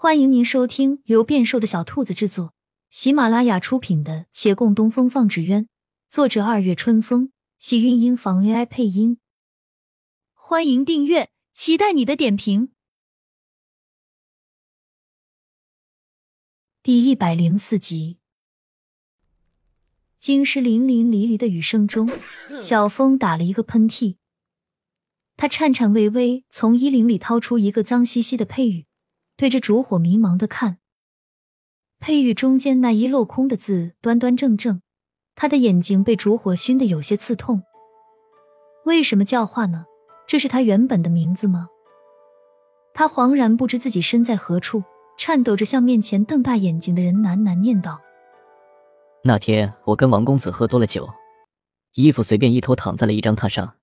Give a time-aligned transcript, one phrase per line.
[0.00, 2.54] 欢迎您收听由变瘦的小兔子制作、
[2.88, 5.64] 喜马拉雅出品的《且共东风放纸鸢》，
[6.08, 9.18] 作者二月春风，喜韵音房 AI 配音。
[10.34, 12.70] 欢迎订阅，期待你的点评。
[16.80, 18.18] 第一百零四集，
[20.16, 22.08] 京师淋淋漓漓的雨声中，
[22.60, 24.14] 小风打了一个喷嚏，
[25.36, 28.86] 他颤颤巍巍从衣领里掏出一个脏兮兮的佩玉。
[29.38, 30.78] 对着烛火迷茫的看，
[32.00, 34.82] 佩玉中间那一镂空的字端端正正，
[35.36, 37.62] 他的眼睛被烛火熏得有些刺痛。
[38.84, 39.84] 为什么叫化呢？
[40.26, 41.68] 这是他原本的名字吗？
[42.92, 44.82] 他恍然不知自己身在何处，
[45.16, 48.00] 颤抖着向面前瞪大眼睛的人喃喃念道
[49.22, 51.08] ：“那天我跟王公子喝多了酒，
[51.92, 53.76] 衣服随便一脱躺在了一张榻上。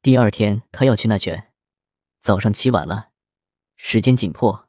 [0.00, 1.48] 第二天他要去那卷，
[2.22, 3.10] 早上起晚了，
[3.76, 4.64] 时间紧迫。”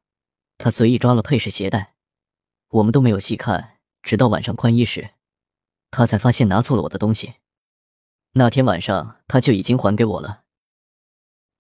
[0.59, 1.95] 他随意抓了配饰携带，
[2.67, 5.11] 我们都没有细看，直到晚上宽衣时，
[5.89, 7.35] 他才发现拿错了我的东西。
[8.33, 10.43] 那天晚上他就已经还给我了。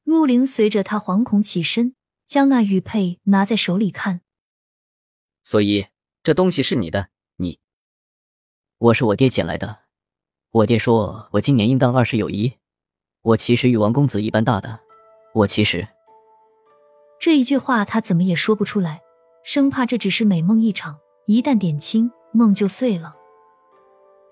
[0.03, 4.19] 陆凌随着他惶恐起身，将那玉佩拿在手里看。
[5.43, 5.87] 所以
[6.21, 7.07] 这东西是你的？
[7.37, 7.59] 你？
[8.79, 9.83] 我是我爹捡来的。
[10.51, 12.57] 我爹说我今年应当二十有一，
[13.21, 14.81] 我其实与王公子一般大的。
[15.33, 15.87] 我其实。
[17.19, 19.01] 这一句话他怎么也说不出来，
[19.43, 23.15] 生怕这只是美梦一场，一旦点清，梦就碎了。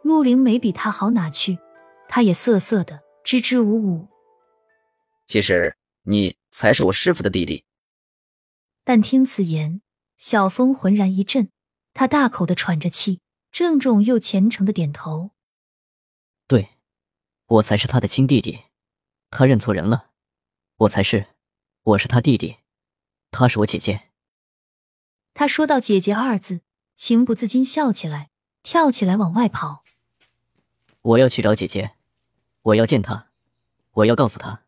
[0.04, 1.60] 陆凌没比他好哪去，
[2.08, 4.08] 他也涩涩的支支吾吾。
[5.26, 7.66] 其实你才是我师傅的弟弟。
[8.86, 9.82] 但听此言，
[10.18, 11.50] 小峰浑然一震，
[11.94, 13.20] 他大口的喘着气，
[13.52, 15.32] 郑重又虔诚的点头
[16.48, 16.70] ：“对，
[17.48, 18.62] 我才是他的亲弟弟。
[19.30, 20.12] 他认错人了，
[20.78, 21.26] 我才是，
[21.84, 22.56] 我是他弟弟。”
[23.40, 24.10] 她是我姐姐。
[25.36, 26.62] 他说到“姐姐”二字，
[26.96, 28.32] 情不自禁笑起来，
[28.64, 29.84] 跳起来往外跑。
[31.04, 31.92] 我要去找姐姐，
[32.64, 33.28] 我要见她，
[33.92, 34.64] 我要告诉她。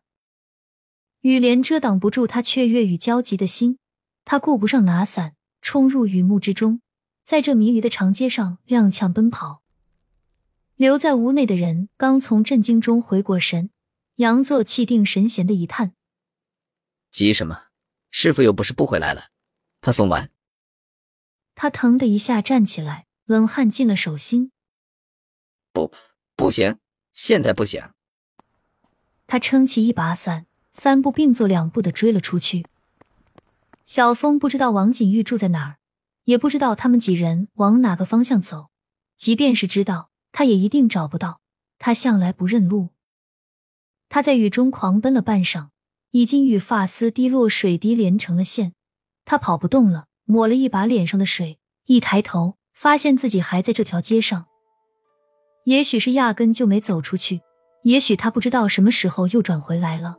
[1.22, 3.80] 雨帘遮挡不住他雀跃与焦急的心，
[4.24, 6.80] 他顾不上拿伞，冲入雨幕之中，
[7.24, 9.62] 在这迷离的长街上踉跄奔跑。
[10.76, 13.70] 留在屋内的人刚从震惊中回过神，
[14.18, 15.94] 佯作气定神闲的一叹
[17.10, 17.64] ：“急什么？”
[18.10, 19.30] 师傅又不是不回来了，
[19.80, 20.30] 他送完。
[21.54, 24.52] 他腾的一下站起来，冷汗进了手心。
[25.72, 25.92] 不，
[26.34, 26.78] 不行，
[27.12, 27.90] 现在不行。
[29.26, 32.66] 他撑起一把伞，三步并作两步的追了出去。
[33.84, 35.78] 小峰不知道王景玉住在哪儿，
[36.24, 38.70] 也不知道他们几人往哪个方向走。
[39.16, 41.40] 即便是知道，他也一定找不到。
[41.78, 42.90] 他向来不认路。
[44.08, 45.69] 他在雨中狂奔了半晌。
[46.12, 48.72] 已经与发丝滴落水滴连成了线，
[49.24, 54.46] 他跑不动了，抹了一把脸上的水，一抬头发现自己还在这条街上。
[55.64, 57.42] 也许是压根就没走出去，
[57.84, 60.16] 也许他不知道什么时候又转回来了。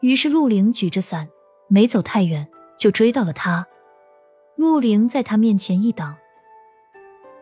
[0.00, 1.28] 于是陆凌举着伞，
[1.68, 2.46] 没走太远
[2.78, 3.66] 就追到了他。
[4.56, 6.16] 陆凌在他面前一挡：“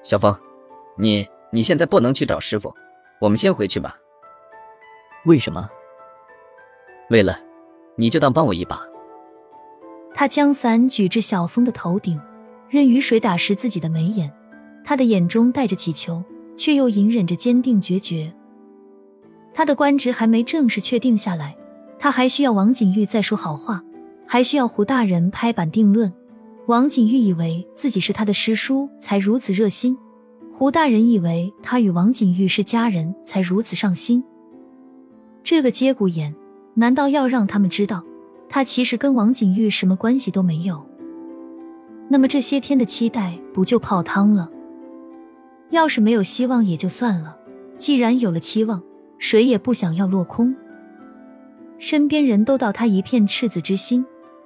[0.03, 0.39] 小峰，
[0.97, 2.73] 你你现在不能去找师傅，
[3.21, 3.97] 我们先回去吧。”
[5.27, 5.69] 为什么？
[7.11, 7.39] 为了，
[7.97, 8.81] 你就当帮我一把。
[10.15, 12.21] 他将伞举至小峰的头顶，
[12.69, 14.33] 任雨水打湿自己的眉眼。
[14.85, 16.23] 他的眼中带着乞求，
[16.57, 18.33] 却又隐忍着坚定决绝。
[19.53, 21.57] 他的官职还没正式确定下来，
[21.99, 23.83] 他还需要王景玉再说好话，
[24.27, 26.13] 还需要胡大人拍板定论。
[26.67, 29.97] 王景玉以为自己是他的师叔，才如此热心；
[30.53, 34.25] 胡大人以为他与王景玉是家人，才如此上心。
[35.43, 36.35] 这个节骨眼。
[36.75, 38.05] 难道要让他们知道，
[38.49, 40.85] 他其实跟王景玉什么关系都没有？
[42.09, 44.51] 那么这些天的期待不就泡汤了？
[45.71, 47.39] 要是没有希望也就算了，
[47.79, 48.83] 既然有了期望，
[49.19, 50.55] 谁也不想要落空。
[51.79, 54.05] 身边人都道他一片赤子之心，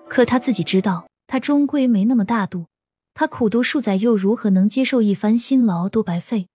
[0.08, 2.66] 可他自己知道，他终归没那么大度。
[3.14, 6.46] 他苦读数载，又如何能接受一番辛劳都白费？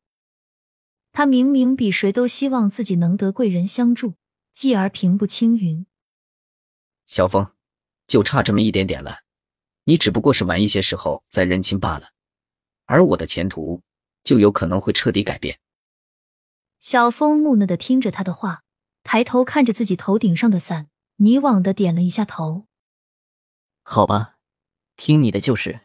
[1.12, 4.14] 他明明比谁都希望自己能得贵人相助。
[4.54, 5.88] 继而平步青云，
[7.08, 7.54] 小风，
[8.06, 9.24] 就差这么一点点了，
[9.86, 12.12] 你只不过是晚一些时候再认亲罢了，
[12.86, 13.82] 而我的前途
[14.24, 15.60] 就有可能会彻底改变。
[16.80, 18.64] 小风木讷的听着他的话，
[19.02, 22.68] 抬头看着自己头顶上的伞，迷惘的点了一下头。
[23.82, 24.38] 好吧，
[24.96, 25.82] 听你的就是。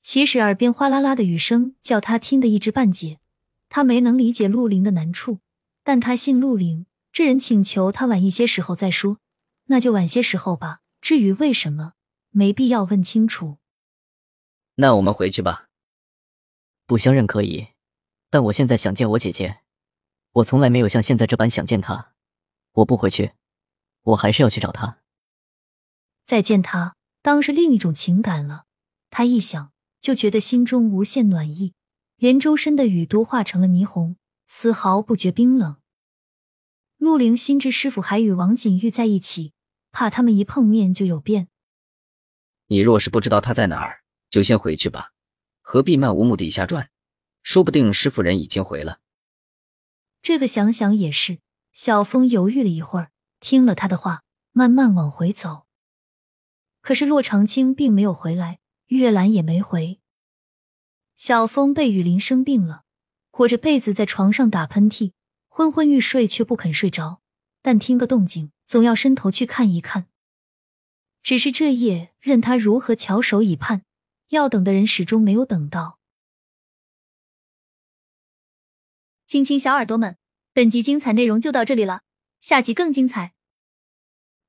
[0.00, 3.20] 其实耳边哗啦啦的雨声叫他听得一知半解，
[3.68, 5.40] 他没能理解陆凌的难处，
[5.82, 6.86] 但他信陆凌。
[7.14, 9.18] 这人请求他晚一些时候再说，
[9.66, 10.80] 那就晚些时候吧。
[11.00, 11.92] 至于为什么，
[12.30, 13.58] 没必要问清楚。
[14.74, 15.68] 那我们回去吧。
[16.86, 17.68] 不相认可以，
[18.30, 19.60] 但我现在想见我姐姐，
[20.32, 22.14] 我从来没有像现在这般想见她。
[22.72, 23.34] 我不回去，
[24.02, 24.98] 我还是要去找她。
[26.26, 28.64] 再见她，当是另一种情感了。
[29.08, 29.70] 他一想，
[30.00, 31.74] 就觉得心中无限暖意，
[32.16, 34.16] 连周身的雨都化成了霓虹，
[34.48, 35.76] 丝毫不觉冰冷。
[36.98, 39.52] 陆凌心知师傅还与王锦玉在一起，
[39.92, 41.48] 怕他们一碰面就有变。
[42.68, 45.12] 你若是不知道他在哪儿，就先回去吧，
[45.60, 46.90] 何必漫无目的瞎转？
[47.42, 49.00] 说不定师傅人已经回了。
[50.22, 51.38] 这个想想也是。
[51.74, 55.66] 小峰犹豫了一会儿，听了他的话，慢慢往回走。
[56.80, 59.98] 可是洛长青并没有回来，月兰也没回。
[61.16, 62.84] 小峰被雨淋生病了，
[63.32, 65.10] 裹着被子在床上打喷嚏，
[65.56, 67.20] 昏昏欲睡却不肯睡着。
[67.62, 70.08] 但听个动静，总要伸头去看一看。
[71.22, 73.84] 只是这夜，任他如何翘首以盼，
[74.30, 76.00] 要等的人始终没有等到。
[79.24, 80.16] 亲亲小耳朵们。
[80.52, 82.02] 本集精彩内容就到这里了，
[82.40, 83.34] 下集更精彩，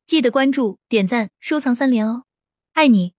[0.05, 2.25] 记得关注、点赞、收藏三连哦，
[2.73, 3.14] 爱你！